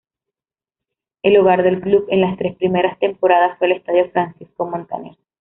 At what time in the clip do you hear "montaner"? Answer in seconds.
4.65-5.15